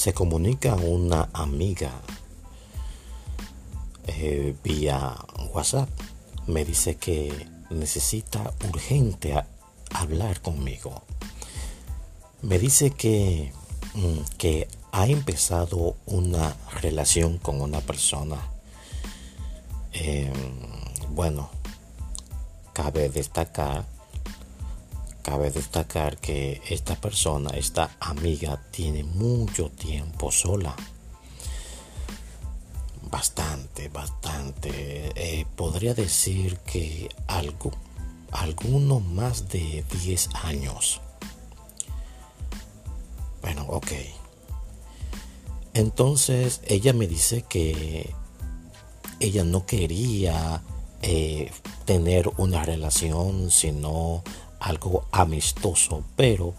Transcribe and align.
se 0.00 0.14
comunica 0.14 0.76
una 0.76 1.28
amiga 1.34 1.90
eh, 4.06 4.56
vía 4.64 5.14
WhatsApp. 5.52 5.90
Me 6.46 6.64
dice 6.64 6.96
que 6.96 7.46
necesita 7.68 8.54
urgente 8.66 9.34
hablar 9.92 10.40
conmigo. 10.40 11.02
Me 12.40 12.58
dice 12.58 12.92
que, 12.92 13.52
mm, 13.92 14.20
que 14.38 14.68
ha 14.90 15.06
empezado 15.06 15.96
una 16.06 16.56
relación 16.80 17.36
con 17.36 17.60
una 17.60 17.82
persona. 17.82 18.38
Em, 19.92 20.32
bueno, 21.10 21.50
cabe 22.72 23.10
destacar 23.10 23.84
Cabe 25.22 25.50
destacar 25.50 26.16
que 26.16 26.62
esta 26.68 26.96
persona, 26.96 27.50
esta 27.50 27.90
amiga, 28.00 28.60
tiene 28.70 29.04
mucho 29.04 29.70
tiempo 29.70 30.30
sola. 30.32 30.74
Bastante, 33.10 33.88
bastante. 33.88 35.12
Eh, 35.14 35.46
podría 35.56 35.94
decir 35.94 36.58
que 36.58 37.08
algo, 37.26 37.72
alguno 38.30 39.00
más 39.00 39.48
de 39.48 39.84
10 40.02 40.28
años. 40.44 41.00
Bueno, 43.42 43.66
ok. 43.68 43.92
Entonces 45.74 46.60
ella 46.64 46.92
me 46.92 47.06
dice 47.06 47.42
que 47.42 48.12
ella 49.20 49.44
no 49.44 49.66
quería 49.66 50.62
eh, 51.02 51.52
tener 51.84 52.30
una 52.38 52.64
relación, 52.64 53.50
sino 53.50 54.22
algo 54.60 55.06
amistoso, 55.10 56.04
pero 56.16 56.54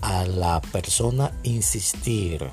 a 0.00 0.24
la 0.24 0.60
persona 0.60 1.32
insistir 1.42 2.50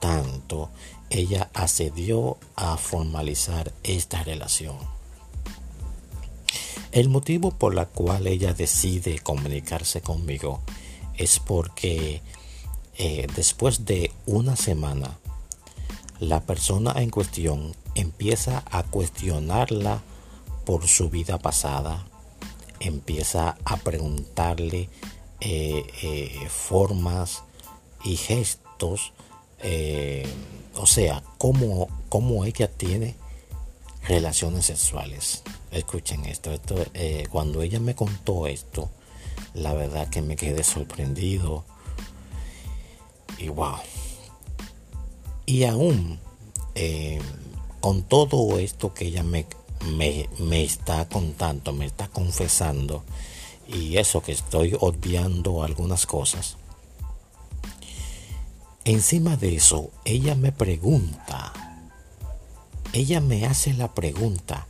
tanto, 0.00 0.70
ella 1.10 1.50
accedió 1.54 2.38
a 2.54 2.76
formalizar 2.76 3.72
esta 3.82 4.22
relación. 4.22 4.76
El 6.92 7.08
motivo 7.08 7.50
por 7.50 7.74
la 7.74 7.86
cual 7.86 8.26
ella 8.26 8.54
decide 8.54 9.18
comunicarse 9.18 10.00
conmigo 10.00 10.60
es 11.14 11.38
porque 11.40 12.22
eh, 12.96 13.26
después 13.36 13.84
de 13.84 14.12
una 14.24 14.56
semana, 14.56 15.18
la 16.18 16.40
persona 16.40 16.94
en 16.96 17.10
cuestión 17.10 17.74
empieza 17.94 18.62
a 18.70 18.82
cuestionarla 18.84 20.02
por 20.64 20.88
su 20.88 21.10
vida 21.10 21.38
pasada, 21.38 22.06
empieza 22.80 23.56
a 23.64 23.76
preguntarle 23.78 24.88
eh, 25.40 25.84
eh, 26.02 26.48
formas 26.48 27.42
y 28.04 28.16
gestos, 28.16 29.12
eh, 29.62 30.26
o 30.76 30.86
sea, 30.86 31.22
cómo, 31.38 31.88
cómo, 32.08 32.44
ella 32.44 32.70
tiene 32.70 33.14
relaciones 34.06 34.66
sexuales. 34.66 35.42
Escuchen 35.70 36.24
esto, 36.24 36.52
esto 36.52 36.76
cuando 37.30 37.62
ella 37.62 37.80
me 37.80 37.94
contó 37.94 38.46
esto, 38.46 38.88
la 39.52 39.74
verdad 39.74 40.08
que 40.08 40.22
me 40.22 40.36
quedé 40.36 40.62
sorprendido 40.64 41.64
y 43.38 43.48
wow. 43.48 43.76
Y 45.44 45.64
aún 45.64 46.18
con 47.80 48.02
todo 48.02 48.58
esto 48.58 48.94
que 48.94 49.06
ella 49.06 49.22
me, 49.22 49.46
me, 49.84 50.28
está 50.62 51.08
contando, 51.08 51.72
me 51.72 51.86
está 51.86 52.08
confesando, 52.08 53.04
y 53.68 53.96
eso 53.96 54.22
que 54.22 54.32
estoy 54.32 54.76
obviando 54.78 55.62
algunas 55.62 56.06
cosas. 56.06 56.56
Encima 58.84 59.36
de 59.36 59.56
eso, 59.56 59.90
ella 60.04 60.34
me 60.34 60.52
pregunta, 60.52 61.52
ella 62.92 63.20
me 63.20 63.46
hace 63.46 63.74
la 63.74 63.92
pregunta 63.94 64.66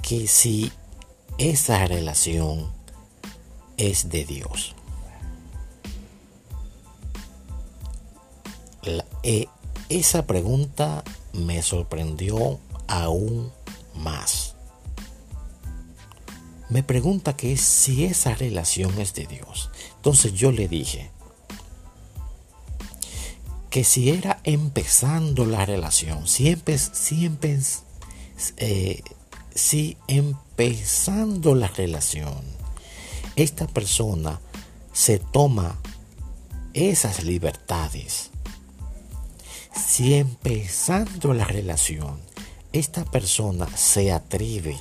que 0.00 0.26
si 0.26 0.72
esa 1.38 1.86
relación 1.86 2.70
es 3.76 4.08
de 4.08 4.24
Dios. 4.24 4.74
Eh, 9.22 9.46
esa 9.88 10.26
pregunta 10.26 11.04
me 11.32 11.62
sorprendió 11.62 12.58
aún 12.92 13.50
más. 13.94 14.54
Me 16.68 16.82
pregunta 16.82 17.36
que 17.36 17.56
si 17.56 18.04
esa 18.04 18.34
relación 18.34 19.00
es 19.00 19.14
de 19.14 19.26
Dios. 19.26 19.70
Entonces 19.96 20.34
yo 20.34 20.52
le 20.52 20.68
dije 20.68 21.10
que 23.70 23.84
si 23.84 24.10
era 24.10 24.40
empezando 24.44 25.46
la 25.46 25.64
relación, 25.64 26.26
siempre, 26.28 26.76
siempre, 26.76 27.58
eh, 28.58 29.02
si 29.54 29.96
empezando 30.06 31.54
la 31.54 31.68
relación, 31.68 32.42
esta 33.36 33.66
persona 33.66 34.40
se 34.92 35.18
toma 35.18 35.78
esas 36.74 37.24
libertades, 37.24 38.30
si 39.74 40.14
empezando 40.14 41.32
la 41.32 41.44
relación, 41.44 42.31
esta 42.72 43.04
persona 43.04 43.66
se 43.76 44.12
atreve 44.12 44.78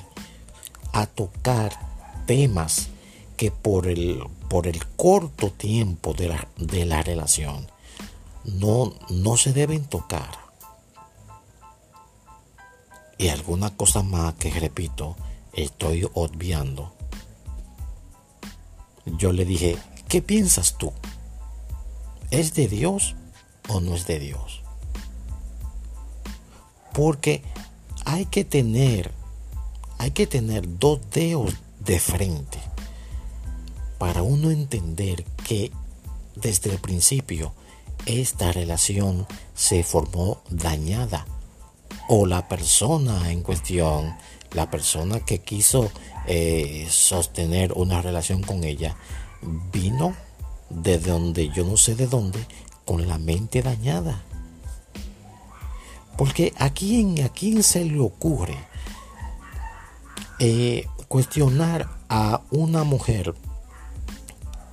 a 0.94 1.06
tocar 1.06 1.78
temas 2.26 2.90
que 3.38 3.52
por 3.52 3.88
el, 3.88 4.24
por 4.50 4.68
el 4.68 4.86
corto 4.88 5.52
tiempo 5.52 6.14
de 6.14 6.30
la, 6.30 6.48
de 6.58 6.86
la 6.86 7.02
relación 7.04 7.68
no, 8.46 8.94
no 9.10 9.38
se 9.38 9.54
deben 9.54 9.86
tocar. 9.86 10.40
Y 13.18 13.28
alguna 13.28 13.76
cosa 13.76 14.02
más 14.02 14.34
que 14.36 14.50
repito, 14.52 15.16
estoy 15.54 16.08
obviando. 16.14 16.94
Yo 19.06 19.32
le 19.32 19.46
dije, 19.46 19.78
¿qué 20.08 20.22
piensas 20.22 20.78
tú? 20.78 20.92
¿Es 22.32 22.54
de 22.54 22.68
Dios 22.68 23.16
o 23.68 23.80
no 23.80 23.96
es 23.96 24.08
de 24.08 24.20
Dios? 24.20 24.62
Porque 26.94 27.44
hay 28.12 28.26
que 28.26 28.44
tener, 28.44 29.10
hay 29.98 30.12
que 30.12 30.28
tener 30.28 30.78
dos 30.80 31.00
dedos 31.12 31.54
de 31.80 31.98
frente 31.98 32.60
para 34.00 34.22
uno 34.22 34.52
entender 34.52 35.24
que 35.48 35.72
desde 36.36 36.72
el 36.72 36.80
principio 36.80 37.54
esta 38.06 38.52
relación 38.52 39.26
se 39.56 39.84
formó 39.84 40.42
dañada 40.50 41.26
o 42.10 42.26
la 42.26 42.50
persona 42.50 43.32
en 43.32 43.44
cuestión, 43.44 44.14
la 44.52 44.70
persona 44.70 45.22
que 45.22 45.40
quiso 45.40 45.90
eh, 46.28 46.88
sostener 46.90 47.72
una 47.72 48.02
relación 48.02 48.44
con 48.44 48.66
ella, 48.66 48.98
vino 49.72 50.14
de 50.70 51.00
donde 51.00 51.48
yo 51.48 51.64
no 51.64 51.78
sé 51.78 51.96
de 51.96 52.08
dónde, 52.08 52.46
con 52.84 53.08
la 53.08 53.18
mente 53.18 53.62
dañada. 53.62 54.22
Porque 56.22 56.54
a 56.60 56.70
quién, 56.70 57.20
a 57.24 57.30
quién 57.30 57.64
se 57.64 57.84
le 57.84 58.00
ocurre 58.00 58.56
eh, 60.38 60.86
cuestionar 61.08 61.90
a 62.10 62.42
una 62.52 62.84
mujer 62.84 63.34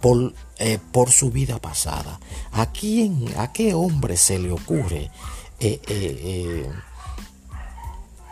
por, 0.02 0.34
eh, 0.58 0.78
por, 0.92 1.10
su 1.10 1.30
vida 1.30 1.58
pasada. 1.58 2.20
¿A 2.52 2.70
quién, 2.70 3.32
a 3.38 3.50
qué 3.50 3.72
hombre 3.72 4.18
se 4.18 4.38
le 4.38 4.52
ocurre 4.52 5.10
eh, 5.58 6.70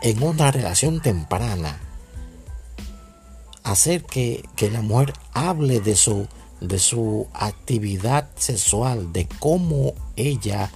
en 0.03 0.21
una 0.21 0.51
relación 0.51 1.01
temprana 1.01 1.79
hacer 3.63 4.03
que, 4.03 4.47
que, 4.55 4.69
la 4.69 4.83
mujer 4.83 5.13
hable 5.33 5.79
de 5.79 5.95
su, 5.95 6.27
de 6.61 6.77
su 6.77 7.27
actividad 7.33 8.29
sexual, 8.35 9.11
de 9.11 9.27
cómo 9.39 9.95
ella 10.15 10.69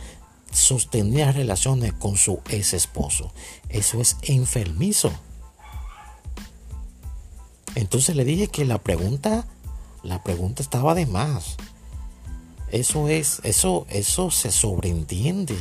sostenía 0.52 1.32
relaciones 1.32 1.94
con 1.94 2.18
su 2.18 2.42
ex 2.50 2.74
esposo. 2.74 3.32
Eso 3.70 4.02
es 4.02 4.18
enfermizo. 4.24 5.12
Entonces 7.76 8.16
le 8.16 8.26
dije 8.26 8.48
que 8.48 8.66
la 8.66 8.78
pregunta, 8.78 9.46
la 10.04 10.24
pregunta 10.24 10.62
estaba 10.62 10.94
de 10.94 11.06
más. 11.06 11.56
Eso 12.70 13.08
es, 13.08 13.40
eso, 13.44 13.86
eso 13.90 14.32
se 14.32 14.52
sobreentiende. 14.52 15.58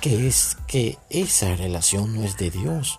Que 0.00 0.26
es 0.26 0.56
que 0.66 0.98
esa 1.10 1.54
relación 1.54 2.14
no 2.14 2.24
es 2.24 2.36
de 2.36 2.50
Dios. 2.50 2.98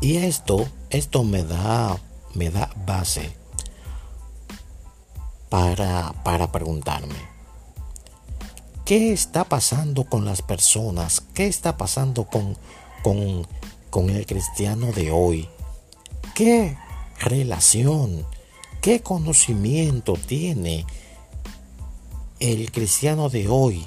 Y 0.00 0.18
esto, 0.18 0.68
esto 0.90 1.24
me 1.24 1.42
da, 1.42 1.98
me 2.34 2.50
da 2.50 2.70
base 2.86 3.34
para, 5.48 6.12
para 6.24 6.50
preguntarme, 6.52 7.16
¿qué 8.84 9.12
está 9.12 9.44
pasando 9.44 10.04
con 10.04 10.24
las 10.24 10.42
personas? 10.42 11.22
¿Qué 11.34 11.46
está 11.46 11.76
pasando 11.76 12.24
con, 12.24 12.56
con, 13.02 13.46
con 13.90 14.10
el 14.10 14.26
cristiano 14.26 14.92
de 14.92 15.10
hoy? 15.10 15.48
¿Qué 16.34 16.76
relación, 17.18 18.26
¿Qué 18.86 19.00
conocimiento 19.00 20.14
tiene 20.14 20.86
el 22.38 22.70
cristiano 22.70 23.28
de 23.28 23.48
hoy 23.48 23.84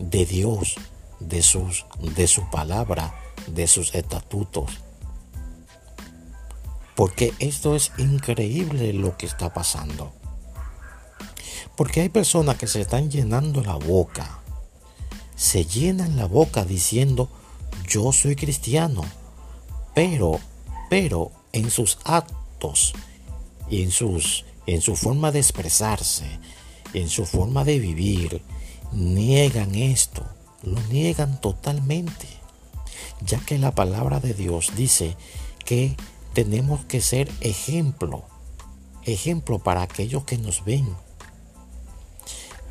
de 0.00 0.26
Dios, 0.26 0.74
de, 1.20 1.42
sus, 1.42 1.86
de 2.00 2.26
su 2.26 2.50
palabra, 2.50 3.14
de 3.46 3.68
sus 3.68 3.94
estatutos? 3.94 4.82
Porque 6.96 7.34
esto 7.38 7.76
es 7.76 7.92
increíble 7.98 8.92
lo 8.94 9.16
que 9.16 9.26
está 9.26 9.54
pasando. 9.54 10.12
Porque 11.76 12.00
hay 12.00 12.08
personas 12.08 12.56
que 12.56 12.66
se 12.66 12.80
están 12.80 13.10
llenando 13.10 13.62
la 13.62 13.76
boca. 13.76 14.40
Se 15.36 15.64
llenan 15.64 16.16
la 16.16 16.26
boca 16.26 16.64
diciendo, 16.64 17.28
yo 17.86 18.12
soy 18.12 18.36
cristiano. 18.36 19.02
Pero, 19.94 20.40
pero 20.88 21.32
en 21.52 21.70
sus 21.70 21.98
actos 22.04 22.94
y 23.68 23.82
en, 23.82 23.90
sus, 23.90 24.44
en 24.66 24.80
su 24.80 24.96
forma 24.96 25.32
de 25.32 25.40
expresarse, 25.40 26.26
en 26.94 27.08
su 27.08 27.26
forma 27.26 27.64
de 27.64 27.78
vivir, 27.78 28.42
niegan 28.92 29.74
esto, 29.74 30.24
lo 30.62 30.80
niegan 30.88 31.40
totalmente, 31.40 32.26
ya 33.24 33.38
que 33.40 33.58
la 33.58 33.74
palabra 33.74 34.20
de 34.20 34.34
Dios 34.34 34.72
dice 34.76 35.16
que 35.64 35.96
tenemos 36.32 36.84
que 36.84 37.00
ser 37.00 37.30
ejemplo, 37.40 38.24
ejemplo 39.04 39.58
para 39.58 39.82
aquellos 39.82 40.24
que 40.24 40.38
nos 40.38 40.64
ven. 40.64 40.86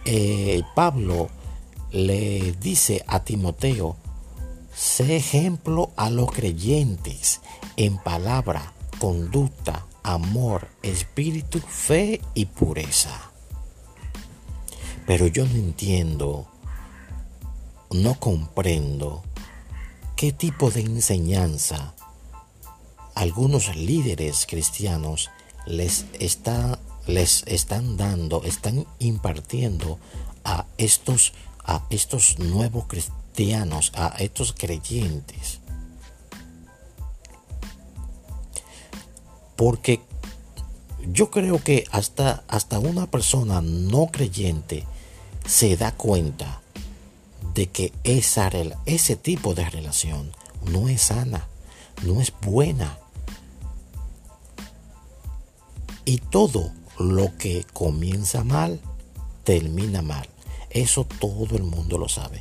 Eh, 0.06 0.62
Pablo 0.76 1.30
le 1.92 2.54
dice 2.54 3.04
a 3.08 3.24
Timoteo, 3.24 3.96
sé 4.74 5.18
ejemplo 5.18 5.92
a 5.96 6.10
los 6.10 6.32
creyentes 6.32 7.42
en 7.76 7.98
palabra, 7.98 8.74
conducta, 9.00 9.86
amor, 10.04 10.68
espíritu, 10.84 11.60
fe 11.60 12.22
y 12.34 12.46
pureza. 12.46 13.32
Pero 15.08 15.28
yo 15.28 15.46
no 15.46 15.56
entiendo, 15.56 16.48
no 17.92 18.20
comprendo 18.20 19.24
qué 20.16 20.32
tipo 20.32 20.72
de 20.72 20.82
enseñanza 20.82 21.96
algunos 23.16 23.76
líderes 23.76 24.46
cristianos 24.46 25.32
les, 25.66 26.06
está, 26.20 26.78
les 27.08 27.44
están 27.48 27.98
dando, 27.98 28.44
están 28.44 28.86
impartiendo 29.00 30.00
a 30.44 30.66
estos, 30.78 31.34
a 31.64 31.86
estos 31.90 32.40
nuevos 32.40 32.86
cristianos, 32.88 33.92
a 33.96 34.16
estos 34.20 34.54
creyentes. 34.54 35.60
Porque 39.56 40.02
yo 41.12 41.30
creo 41.32 41.64
que 41.64 41.86
hasta, 41.92 42.44
hasta 42.48 42.80
una 42.80 43.08
persona 43.08 43.62
no 43.62 44.08
creyente 44.08 44.86
se 45.46 45.78
da 45.78 45.92
cuenta 45.94 46.62
de 47.54 47.68
que 47.68 47.94
esa, 48.04 48.50
ese 48.86 49.16
tipo 49.16 49.54
de 49.54 49.70
relación 49.70 50.32
no 50.66 50.90
es 50.90 51.04
sana, 51.04 51.48
no 52.04 52.20
es 52.22 52.34
buena. 52.42 52.98
Y 56.04 56.18
todo 56.18 56.72
lo 56.98 57.36
que 57.38 57.66
comienza 57.74 58.44
mal, 58.44 58.80
termina 59.44 60.02
mal. 60.02 60.28
Eso 60.70 61.06
todo 61.06 61.56
el 61.56 61.64
mundo 61.64 61.98
lo 61.98 62.10
sabe. 62.10 62.40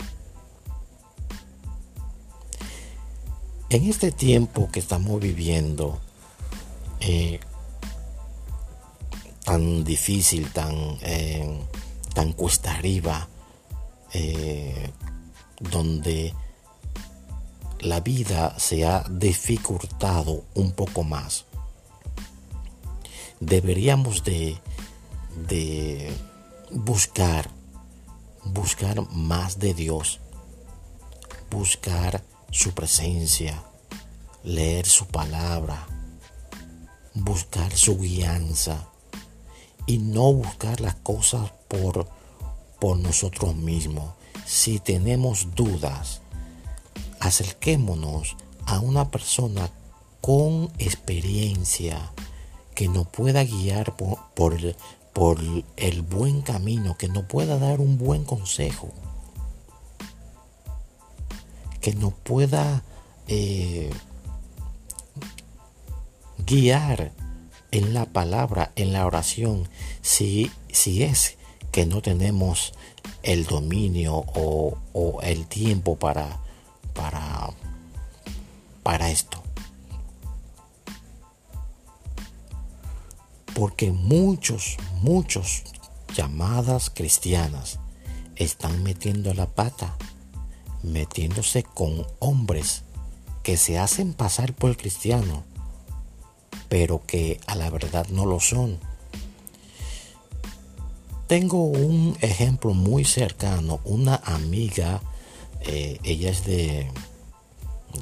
En 3.71 3.89
este 3.89 4.13
tiempo 4.13 4.71
que 4.71 4.81
estamos 4.81 5.21
viviendo, 5.21 5.99
eh, 7.01 7.41
tan 9.45 9.85
difícil, 9.85 10.51
tan, 10.53 10.99
eh, 11.03 11.61
tan 12.15 12.33
cuesta 12.33 12.73
arriba, 12.73 13.29
eh, 14.13 14.91
donde 15.61 16.35
la 17.81 18.01
vida 18.01 18.59
se 18.59 18.87
ha 18.87 19.05
dificultado 19.11 20.45
un 20.55 20.73
poco 20.73 21.03
más. 21.03 21.45
Deberíamos 23.45 24.25
de, 24.25 24.59
buscar, 26.71 27.51
buscar 28.43 29.07
más 29.11 29.59
de 29.59 29.75
Dios, 29.75 30.19
buscar 31.51 32.25
su 32.51 32.73
presencia, 32.73 33.63
leer 34.45 34.87
su 34.87 35.07
palabra, 35.09 35.87
buscar 37.13 37.77
su 37.77 37.99
guianza 37.99 38.89
y 39.87 39.99
no 39.99 40.33
buscar 40.33 40.81
las 40.81 40.95
cosas 40.95 41.53
por 41.69 42.09
nosotros 42.97 43.55
mismos. 43.55 44.15
Si 44.47 44.79
tenemos 44.79 45.55
dudas, 45.55 46.23
acerquémonos 47.21 48.37
a 48.65 48.81
una 48.81 49.11
persona 49.11 49.69
con 50.23 50.73
experiencia 50.79 52.11
que 52.75 52.89
nos 52.89 53.07
pueda 53.07 53.45
guiar 53.45 53.97
por, 53.97 54.19
por, 54.35 55.39
el 55.77 56.03
buen 56.03 56.43
camino, 56.43 56.97
que 56.99 57.09
nos 57.09 57.25
pueda 57.25 57.59
dar 57.59 57.81
un 57.81 57.99
buen 57.99 58.25
consejo, 58.25 58.91
que 61.81 61.95
nos 61.95 62.13
pueda 62.15 62.83
eh, 63.29 63.91
guiar 66.45 67.13
en 67.71 67.95
la 67.95 68.07
palabra, 68.07 68.73
en 68.77 68.93
la 68.93 69.07
oración, 69.07 69.69
si, 70.03 70.51
si 70.71 71.05
es 71.05 71.37
que 71.71 71.87
no 71.87 72.03
tenemos 72.03 72.73
el 73.23 73.47
dominio 73.47 74.17
o, 74.17 74.79
o 74.93 75.21
el 75.23 75.47
tiempo 75.47 75.97
para, 75.97 76.41
para, 76.93 77.51
para 78.83 79.11
esto. 79.11 79.44
Porque 83.55 83.93
muchos, 83.93 84.77
muchos 85.03 85.63
llamadas 86.15 86.91
cristianas 86.91 87.79
están 88.37 88.83
metiendo 88.83 89.33
la 89.35 89.47
pata, 89.47 89.97
metiéndose 90.83 91.63
con 91.63 92.07
hombres 92.19 92.83
que 93.43 93.57
se 93.57 93.79
hacen 93.79 94.13
pasar 94.13 94.55
por 94.55 94.77
cristiano 94.77 95.45
pero 96.75 97.07
que 97.07 97.41
a 97.47 97.55
la 97.55 97.71
verdad 97.71 98.09
no 98.09 98.27
lo 98.27 98.41
son. 98.41 98.81
Tengo 101.29 101.65
un 101.65 102.17
ejemplo 102.21 102.75
muy 102.75 103.05
cercano, 103.05 103.81
una 103.85 104.17
amiga, 104.17 105.01
eh, 105.61 106.01
ella 106.03 106.31
es 106.31 106.45
de, 106.45 106.91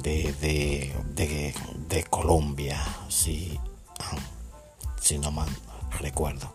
de, 0.01 1.53
de, 1.87 2.03
Colombia, 2.09 2.83
si, 3.09 3.59
ah, 3.99 4.17
si 5.03 5.19
no 5.19 5.31
mal 5.31 5.49
recuerdo, 5.99 6.53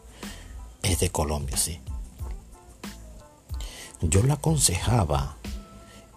es 0.82 1.00
de 1.00 1.10
Colombia, 1.10 1.56
sí. 1.56 1.80
Yo 4.00 4.22
la 4.22 4.34
aconsejaba 4.34 5.36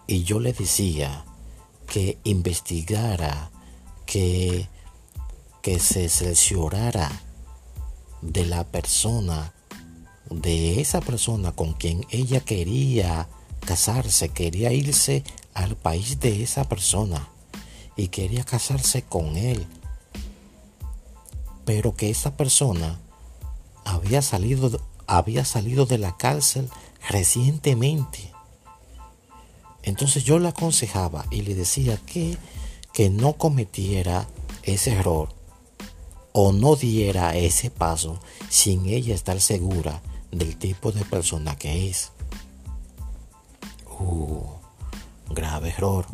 y 0.07 0.23
yo 0.23 0.39
le 0.39 0.53
decía 0.53 1.25
que 1.87 2.17
investigara, 2.23 3.51
que 4.05 4.69
que 5.61 5.79
se 5.79 6.09
seleccionara 6.09 7.11
de 8.21 8.45
la 8.45 8.63
persona, 8.63 9.53
de 10.29 10.81
esa 10.81 11.01
persona 11.01 11.51
con 11.51 11.73
quien 11.73 12.05
ella 12.09 12.39
quería 12.39 13.27
casarse, 13.59 14.29
quería 14.29 14.71
irse 14.73 15.23
al 15.53 15.75
país 15.75 16.19
de 16.19 16.41
esa 16.41 16.67
persona 16.67 17.29
y 17.95 18.07
quería 18.07 18.43
casarse 18.43 19.03
con 19.03 19.35
él. 19.37 19.67
Pero 21.65 21.95
que 21.95 22.09
esa 22.09 22.35
persona 22.37 22.99
había 23.85 24.21
salido, 24.21 24.79
había 25.07 25.45
salido 25.45 25.85
de 25.85 25.97
la 25.97 26.17
cárcel 26.17 26.69
recientemente. 27.09 28.31
Entonces 29.83 30.23
yo 30.23 30.39
le 30.39 30.49
aconsejaba 30.49 31.25
y 31.31 31.41
le 31.41 31.55
decía 31.55 31.97
que, 32.05 32.37
que 32.93 33.09
no 33.09 33.33
cometiera 33.33 34.27
ese 34.63 34.91
error 34.93 35.29
o 36.33 36.51
no 36.51 36.75
diera 36.75 37.35
ese 37.35 37.69
paso 37.69 38.19
sin 38.49 38.85
ella 38.87 39.15
estar 39.15 39.41
segura 39.41 40.01
del 40.31 40.55
tipo 40.57 40.91
de 40.91 41.03
persona 41.03 41.57
que 41.57 41.89
es. 41.89 42.11
Uh, 43.99 44.43
grave 45.29 45.69
error. 45.69 46.05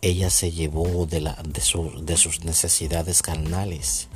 Ella 0.00 0.30
se 0.30 0.50
llevó 0.50 1.06
de, 1.06 1.20
la, 1.20 1.34
de, 1.44 2.02
de 2.02 2.16
sus 2.16 2.44
necesidades 2.44 3.22
carnales. 3.22 4.08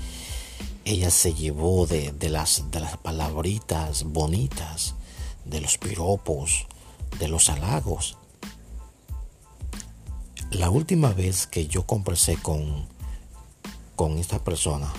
Ella 0.87 1.11
se 1.11 1.35
llevó 1.35 1.85
de, 1.89 2.13
de, 2.13 2.29
las, 2.29 2.71
de 2.71 2.79
las 2.79 2.97
palabritas 2.97 4.05
bonitas, 4.05 4.95
de 5.45 5.61
los 5.61 5.79
piropos, 5.79 6.69
de 7.19 7.27
los 7.27 7.51
halagos. 7.51 8.17
La 10.53 10.71
última 10.71 11.13
vez 11.13 11.49
que 11.49 11.67
yo 11.67 11.87
conversé 11.87 12.37
con, 12.37 12.87
con 13.97 14.17
esta 14.19 14.39
persona, 14.45 14.93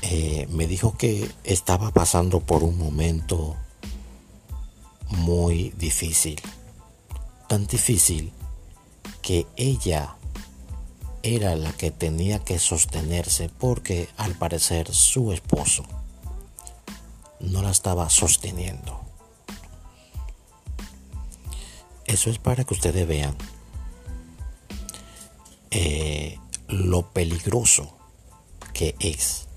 eh, 0.00 0.48
me 0.50 0.66
dijo 0.66 0.96
que 0.98 1.30
estaba 1.44 1.92
pasando 1.92 2.40
por 2.40 2.64
un 2.64 2.76
momento 2.76 3.54
muy 5.10 5.70
difícil, 5.78 6.40
tan 7.46 7.68
difícil 7.68 8.32
que 9.22 9.46
ella 9.54 10.16
era 11.22 11.56
la 11.56 11.72
que 11.72 11.90
tenía 11.90 12.38
que 12.40 12.58
sostenerse 12.58 13.48
porque 13.48 14.08
al 14.16 14.34
parecer 14.34 14.92
su 14.92 15.32
esposo 15.32 15.84
no 17.40 17.62
la 17.62 17.70
estaba 17.70 18.08
sosteniendo. 18.10 19.00
Eso 22.06 22.30
es 22.30 22.38
para 22.38 22.64
que 22.64 22.74
ustedes 22.74 23.06
vean 23.06 23.36
eh, 25.70 26.38
lo 26.68 27.10
peligroso 27.12 27.96
que 28.74 28.96
es 29.00 29.48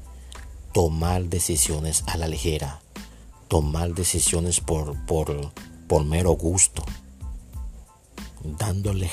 tomar 0.74 1.26
decisiones 1.26 2.04
a 2.08 2.18
la 2.18 2.28
ligera, 2.28 2.82
tomar 3.48 3.94
decisiones 3.94 4.60
por, 4.60 4.96
por, 5.06 5.52
por 5.88 6.04
mero 6.04 6.32
gusto, 6.32 6.84
dándole 8.44 9.10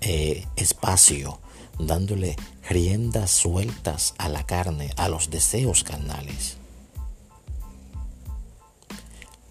eh, 0.00 0.46
espacio, 0.56 1.38
dándole 1.78 2.36
riendas 2.68 3.30
sueltas 3.30 4.14
a 4.18 4.28
la 4.28 4.44
carne, 4.44 4.92
a 4.96 5.08
los 5.08 5.30
deseos 5.30 5.84
carnales. 5.84 6.56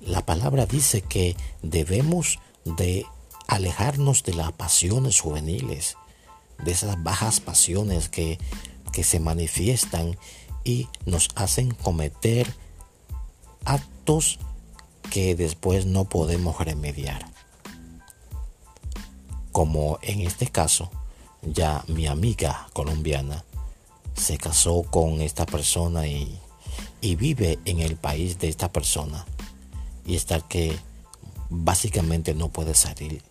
La 0.02 0.26
palabra 0.26 0.66
dice 0.66 1.02
que 1.02 1.36
debemos 1.62 2.40
de 2.66 3.06
alejarnos 3.48 4.24
de 4.24 4.34
las 4.34 4.52
pasiones 4.52 5.20
juveniles, 5.20 5.96
de 6.64 6.72
esas 6.72 7.02
bajas 7.04 7.40
pasiones 7.40 8.10
que, 8.10 8.38
que 8.92 9.04
se 9.04 9.20
manifiestan 9.20 10.18
y 10.64 10.88
nos 11.06 11.30
hacen 11.36 11.74
cometer 11.74 12.54
actos 13.66 14.40
que 15.10 15.36
después 15.36 15.86
no 15.86 16.06
podemos 16.06 16.60
remediar. 16.60 17.26
Como 19.52 20.00
en 20.02 20.22
este 20.22 20.48
caso, 20.48 20.90
ya 21.46 21.84
mi 21.88 22.08
amiga 22.08 22.68
colombiana 22.74 23.44
se 24.16 24.38
casó 24.38 24.84
con 24.84 25.22
esta 25.22 25.46
persona 25.46 26.08
y, 26.08 26.40
vive 27.02 27.60
en 27.66 27.80
el 27.80 27.98
país 27.98 28.40
de 28.40 28.48
esta 28.48 28.72
persona 28.72 29.26
y 30.06 30.16
está 30.16 30.40
que 30.40 30.78
básicamente 31.50 32.34
no 32.34 32.48
puede 32.48 32.76
salir 32.76 33.22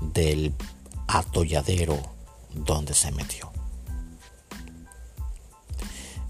del 0.00 0.54
atolladero 1.08 2.00
donde 2.54 2.94
se 2.94 3.10
metió. 3.10 3.50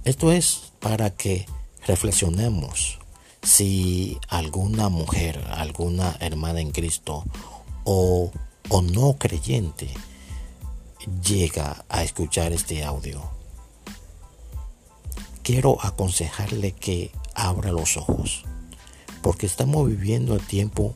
Esto 0.04 0.33
es 0.33 0.73
para 0.81 1.11
que 1.11 1.47
reflexionemos 1.87 2.99
si 3.42 4.19
alguna 4.28 4.88
mujer, 4.88 5.45
alguna 5.50 6.16
hermana 6.21 6.61
en 6.61 6.73
Cristo 6.73 7.25
o, 7.85 8.33
o 8.71 8.83
no 8.83 9.19
creyente 9.19 9.92
llega 11.23 11.85
a 11.88 12.02
escuchar 12.02 12.52
este 12.52 12.85
audio. 12.85 13.23
Quiero 15.42 15.78
aconsejarle 15.85 16.73
que 16.73 17.11
abra 17.35 17.73
los 17.73 17.97
ojos, 17.97 18.44
porque 19.23 19.47
estamos 19.47 19.88
viviendo 19.88 20.38
tiempo, 20.38 20.94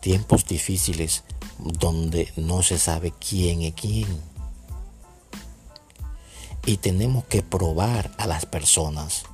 tiempos 0.00 0.46
difíciles 0.46 1.24
donde 1.58 2.32
no 2.36 2.62
se 2.62 2.78
sabe 2.78 3.12
quién 3.12 3.62
es 3.62 3.74
quién. 3.74 4.20
Y 6.66 6.78
tenemos 6.78 7.24
que 7.24 7.42
probar 7.42 8.10
a 8.16 8.26
las 8.26 8.46
personas. 8.46 9.24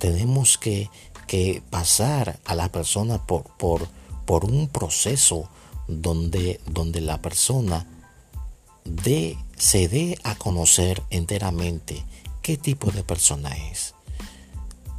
Tenemos 0.00 0.58
que, 0.58 0.90
que 1.28 1.62
pasar 1.70 2.40
a 2.44 2.54
la 2.56 2.70
persona 2.70 3.24
por, 3.24 3.44
por, 3.56 3.88
por 4.26 4.44
un 4.44 4.68
proceso 4.68 5.48
donde, 5.86 6.60
donde 6.66 7.00
la 7.00 7.22
persona 7.22 7.86
de, 8.84 9.38
se 9.56 9.88
dé 9.88 10.18
a 10.24 10.34
conocer 10.34 11.02
enteramente 11.10 12.04
qué 12.42 12.56
tipo 12.56 12.90
de 12.90 13.02
persona 13.02 13.56
es. 13.70 13.94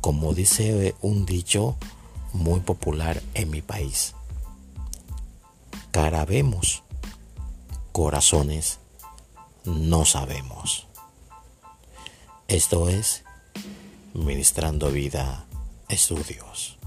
Como 0.02 0.34
dice 0.34 0.96
un 1.02 1.26
dicho 1.26 1.78
muy 2.34 2.60
popular 2.60 3.22
en 3.34 3.50
mi 3.50 3.62
país, 3.62 4.14
cara 5.92 6.26
vemos, 6.26 6.84
corazones 7.92 8.80
no 9.64 10.06
sabemos. 10.06 10.88
Esto 12.48 12.90
es 12.90 13.24
Ministrando 14.14 14.92
Vida 14.92 15.46
Estudios. 15.90 16.78